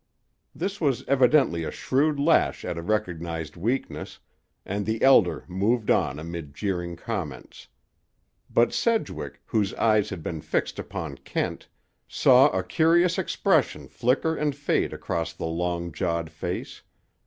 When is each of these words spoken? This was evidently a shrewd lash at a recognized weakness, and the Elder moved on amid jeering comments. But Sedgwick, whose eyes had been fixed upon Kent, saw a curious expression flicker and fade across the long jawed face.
This 0.55 0.81
was 0.81 1.05
evidently 1.07 1.63
a 1.63 1.69
shrewd 1.69 2.19
lash 2.19 2.65
at 2.65 2.75
a 2.75 2.81
recognized 2.81 3.55
weakness, 3.55 4.17
and 4.65 4.87
the 4.87 4.99
Elder 5.03 5.45
moved 5.47 5.91
on 5.91 6.17
amid 6.17 6.55
jeering 6.55 6.95
comments. 6.95 7.67
But 8.51 8.73
Sedgwick, 8.73 9.41
whose 9.45 9.75
eyes 9.75 10.09
had 10.09 10.23
been 10.23 10.41
fixed 10.41 10.79
upon 10.79 11.17
Kent, 11.19 11.67
saw 12.07 12.49
a 12.49 12.63
curious 12.63 13.19
expression 13.19 13.87
flicker 13.87 14.35
and 14.35 14.55
fade 14.55 14.91
across 14.91 15.33
the 15.33 15.45
long 15.45 15.91
jawed 15.91 16.31
face. 16.31 16.81